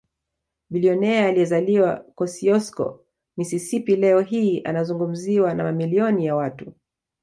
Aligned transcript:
Bilionea 0.69 1.25
aliyezaliwa 1.27 1.95
Kosiosko 2.15 3.05
Mississippi 3.37 3.95
leo 3.95 4.21
hii 4.21 4.61
anazungumziwa 4.63 5.53
na 5.53 5.63
mamilioni 5.63 6.25
ya 6.25 6.35
watu 6.35 6.73